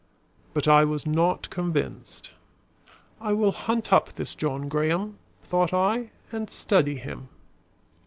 But 0.55 0.67
I 0.67 0.83
was 0.83 1.05
not 1.05 1.47
convinced. 1.51 2.31
"I 3.19 3.33
will 3.33 3.51
hunt 3.51 3.93
up 3.93 4.13
this 4.13 4.33
John 4.33 4.67
Graham," 4.67 5.19
thought 5.43 5.73
I, 5.75 6.09
"and 6.31 6.49
study 6.49 6.95
him." 6.97 7.29